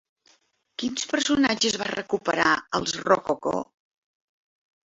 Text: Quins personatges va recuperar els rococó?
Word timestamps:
Quins 0.83 1.03
personatges 1.11 1.77
va 1.83 1.89
recuperar 1.91 2.57
els 2.81 2.97
rococó? 3.05 3.55